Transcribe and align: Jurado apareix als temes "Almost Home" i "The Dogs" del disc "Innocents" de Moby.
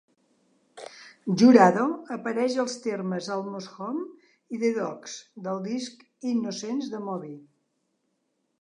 Jurado 1.41 1.83
apareix 2.15 2.57
als 2.63 2.79
temes 2.87 3.27
"Almost 3.35 3.77
Home" 3.77 4.03
i 4.57 4.63
"The 4.65 4.73
Dogs" 4.81 5.19
del 5.49 5.63
disc 5.71 6.03
"Innocents" 6.35 6.91
de 6.97 7.05
Moby. 7.09 7.35